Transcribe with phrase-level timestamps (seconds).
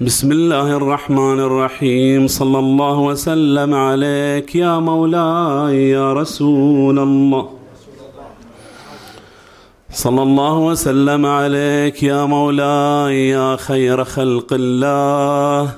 [0.00, 2.26] بسم الله الرحمن الرحيم.
[2.26, 7.48] صلى الله وسلم عليك يا مولاي يا رسول الله.
[9.90, 15.70] صلى الله وسلم عليك يا مولاي يا خير خلق الله.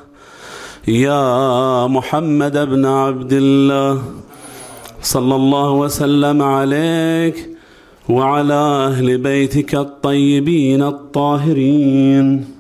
[0.88, 4.02] يا محمد بن عبد الله.
[5.02, 7.50] صلى الله وسلم عليك
[8.08, 12.57] وعلى أهل بيتك الطيبين الطاهرين.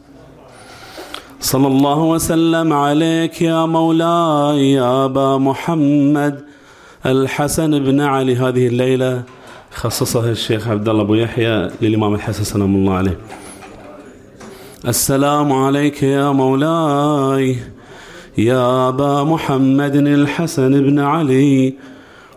[1.40, 6.44] صلى الله وسلم عليك يا مولاي يا أبا محمد
[7.06, 8.36] الحسن بن علي.
[8.36, 9.22] هذه الليلة
[9.74, 13.18] خصصها الشيخ عبد الله أبو يحيى للإمام الحسن سلام الله عليه.
[14.88, 17.56] السلام عليك يا مولاي
[18.38, 21.74] يا أبا محمد الحسن بن علي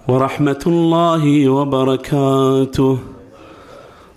[0.07, 2.99] ورحمة الله وبركاته.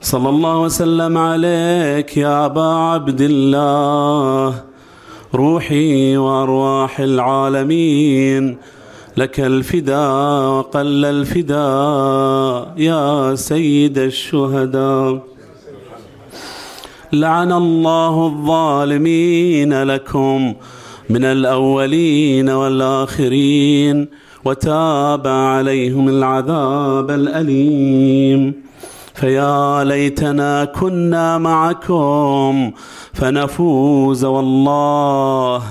[0.00, 4.73] صلى الله وسلم عليك يا أبا عبد الله.
[5.34, 8.56] روحي وأرواح العالمين.
[9.16, 15.22] لك الفداء وقل الفداء يا سيد الشهداء.
[17.12, 20.54] لعن الله الظالمين لكم
[21.10, 24.08] من الأولين والآخرين
[24.44, 28.64] وتاب عليهم العذاب الأليم.
[29.14, 32.72] فيا ليتنا كنا معكم
[33.12, 35.62] فنفوز والله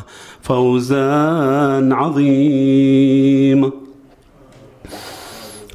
[0.41, 3.71] فوزا عظيما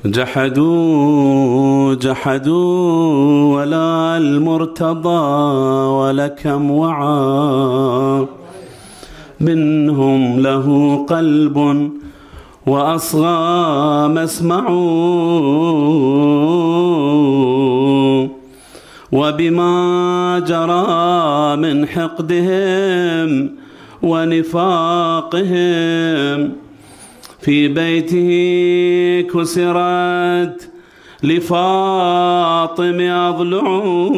[0.04, 5.08] جحدوا جحدوا ولا المرتضى
[5.98, 8.26] ولكم وعى.
[9.40, 11.90] منهم له قلب
[12.68, 14.68] وأصغى مسمعوا
[19.12, 23.50] وبما جرى من حقدهم
[24.02, 25.52] ونفاقهم
[27.40, 28.30] في بيته
[29.34, 30.70] كسرت
[31.22, 34.08] لفاطم أضلعوا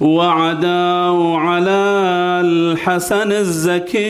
[0.00, 2.25] وعداوا على
[2.76, 4.00] الحسن الزكي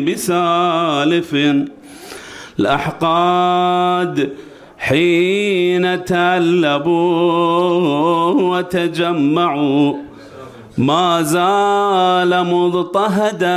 [0.00, 1.36] بسالف
[2.60, 4.30] الأحقاد
[4.78, 6.96] حين تألبوا
[8.30, 9.94] وتجمعوا
[10.78, 13.56] ما زال مضطهدا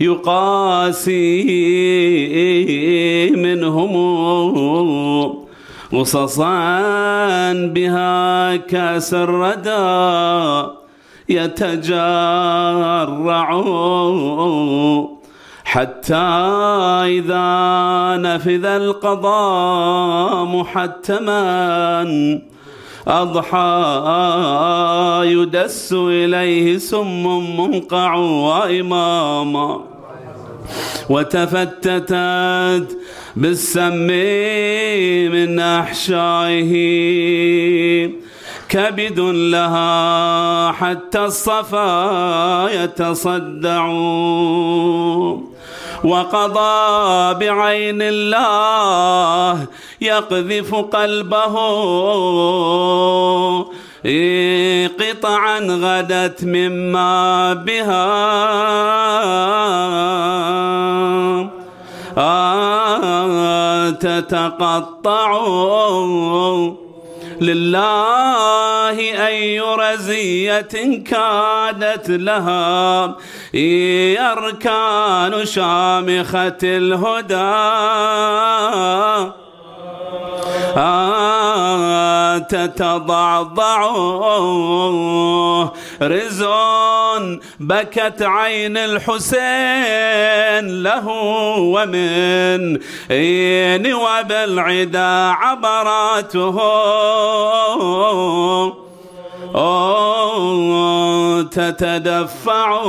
[0.00, 1.42] يقاسي
[3.36, 3.96] منهم
[5.92, 6.82] قصصا
[7.52, 10.75] بها كاس الردى
[11.28, 12.02] يتجرع
[15.64, 16.14] حتى
[17.04, 17.46] إذا
[18.16, 22.40] نفذ القضاء محتما
[23.08, 23.56] أضحى
[25.24, 29.80] يدس إليه سم منقع وإماما.
[31.10, 32.96] وتفتتت
[33.36, 34.06] بالسم
[35.32, 36.72] من أحشائه.
[38.68, 43.86] كبد لها حتى الصفا يتصدع.
[46.04, 49.66] وقضى بعين الله
[50.00, 51.54] يقذف قلبه.
[54.86, 58.06] قطعا غدت مما بها.
[63.90, 65.30] تتقطع.
[67.42, 73.16] لله أي رزية كادت لها.
[74.32, 77.76] أركان شامخة الهدى.
[82.38, 83.90] تتضعضع.
[86.02, 91.08] رزون بكت عين الحسين له
[91.58, 92.78] ومن
[93.10, 96.60] إين وبالعدا عبراته.
[101.42, 102.82] تتدفع.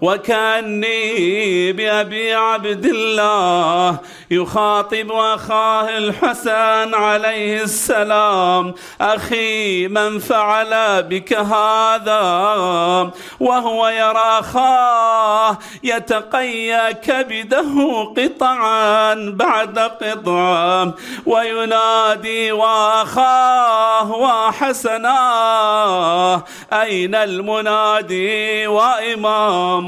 [0.00, 3.98] وكأني بأبي عبد الله
[4.30, 8.74] يخاطب أخاه الحسن عليه السلام.
[9.00, 12.20] أخي من فعل بك هذا
[13.40, 17.64] وهو يرى أخاه يتقيا كبده
[18.16, 20.94] قطعا بعد قطعة
[21.26, 25.58] وينادي وأخاه وحسناه.
[26.72, 29.87] أين المنادي وإمام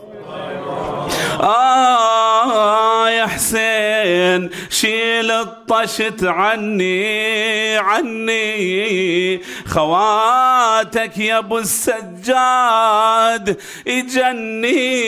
[1.41, 9.41] آه يا حسين شيل الطشت عني عني.
[9.67, 15.01] خواتك يا أبو السجاد يجني.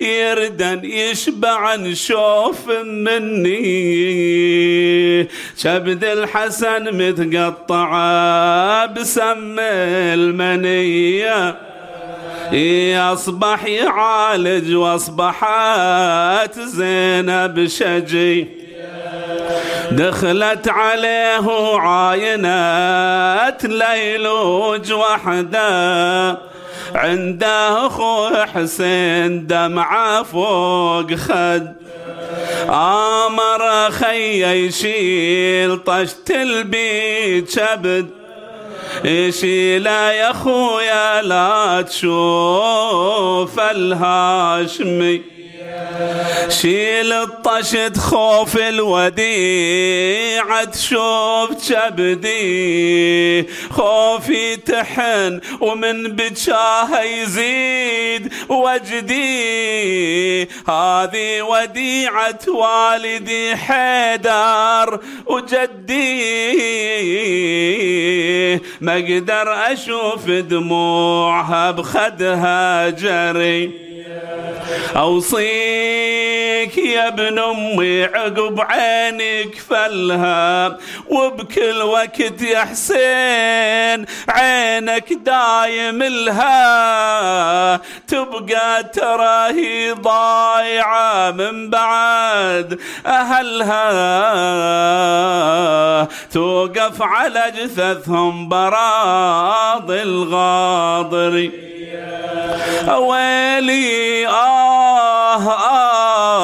[0.00, 3.76] يردن يشبع نشوف مني.
[5.56, 9.56] شبد الحسن متقطعة بسم
[11.26, 18.48] المنيه يصبح يعالج واصبحت زينب شجي.
[19.90, 26.38] دخلت عليه عاينة ليلوج وحده
[26.94, 31.74] عنده اخو حسين دمعة فوق خد.
[32.68, 38.25] آمر خي يشيل طشت البيت شبد.
[39.30, 45.35] شيلا يا خويا لا تشوف الهاشمي.
[46.48, 49.84] شيل الطشت خوف الوديعة
[50.64, 60.42] تشوف كبدي خوفي تحن ومن بجاه يزيد وجدي.
[60.42, 66.16] هذه وديعة والدي حيدر وجدي.
[68.80, 73.95] ما أقدر أشوف دموعها بخدها جري.
[74.96, 76.15] أوصي
[76.66, 80.76] أوصيك يا ابن أمي عقب عينك فلها.
[81.08, 87.76] وبكل وقت يا حسين عينك دايم لها.
[88.08, 93.86] تبقى تراهي ضايعة من بعد أهلها.
[96.32, 101.66] توقف على جثثهم براض الغاضري
[102.86, 105.85] ويلي آه آه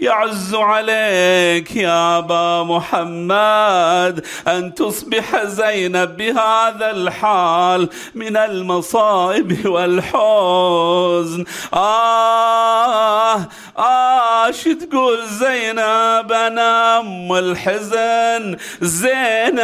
[0.00, 11.44] يعز عليك يا أبا محمد أن تصبح زينب بهذا الحال من المصائب والحزن.
[11.74, 13.48] آه
[13.78, 18.56] آه شو تقول زينب؟ أنا أم الحزن.
[18.80, 19.60] زينب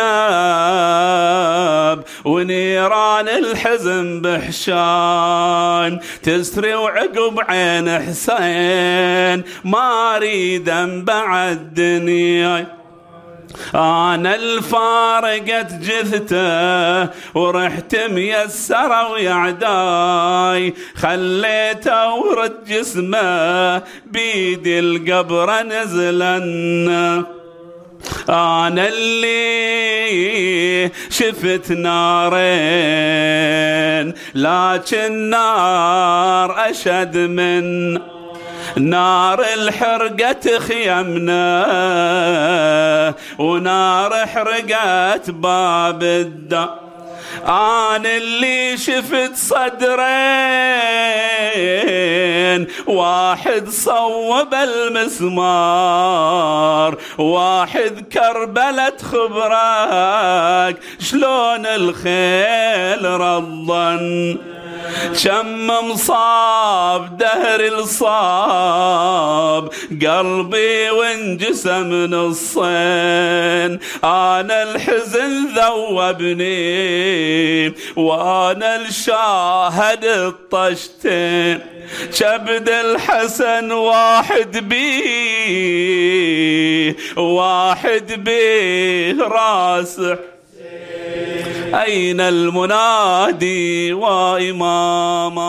[2.24, 6.00] ونيران الحزن بحشان.
[6.22, 9.44] تسري وعقب عين حسين.
[9.64, 10.70] ما اريد
[11.04, 12.66] بعد دنياي.
[13.74, 20.74] أنا الفارقت جثته ورحت ميسره ويعداي.
[20.96, 27.24] خليته ورد جسمه بيدي القبر نزلن
[28.28, 32.36] أنا اللي شفت نارين
[34.34, 37.98] لكن نار أشد من
[38.78, 41.44] نار الحرقة خيمنا
[43.38, 46.78] ونار حرقت باب الدار
[47.46, 49.96] أنا اللي شفت صدرين
[52.86, 55.78] واحد صوب المسمار
[57.18, 64.55] واحد كربلة خبرك شلون الخيل رضن؟
[65.24, 76.46] كم مصاب دهر الصاب قلبي وانجسم نصين آنا الحزن ذوبني
[77.96, 81.60] وآنا الشاهد الطشتين
[82.12, 85.76] شبد الحسن واحد بيه
[87.16, 90.16] واحد بيه راسح
[91.74, 95.46] أين المنادي وإماما؟